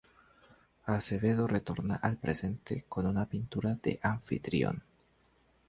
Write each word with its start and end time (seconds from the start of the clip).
Acevedo 0.87 1.45
retorna 1.45 1.95
al 2.01 2.17
presente 2.17 2.85
con 2.89 3.05
una 3.05 3.27
pintura 3.27 3.77
de 3.83 3.99
su 4.01 4.07
anfitrión. 4.07 4.81